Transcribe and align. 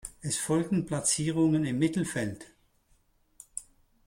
Es 0.23 0.35
folgten 0.39 0.87
Platzierungen 0.87 1.63
im 1.63 1.77
Mittelfeld. 1.77 2.47